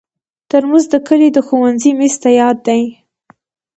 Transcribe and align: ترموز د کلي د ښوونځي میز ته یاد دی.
ترموز 0.49 0.85
د 0.93 0.95
کلي 1.07 1.29
د 1.33 1.37
ښوونځي 1.47 1.91
میز 1.99 2.15
ته 2.23 2.29
یاد 2.39 2.57
دی. 2.67 2.83